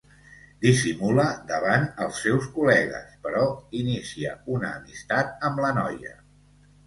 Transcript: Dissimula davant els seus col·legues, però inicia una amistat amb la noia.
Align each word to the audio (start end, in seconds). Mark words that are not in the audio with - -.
Dissimula 0.65 1.25
davant 1.49 1.83
els 2.05 2.21
seus 2.23 2.47
col·legues, 2.55 3.11
però 3.27 3.43
inicia 3.81 4.33
una 4.57 4.71
amistat 4.81 5.47
amb 5.51 5.65
la 5.67 5.73
noia. 5.79 6.17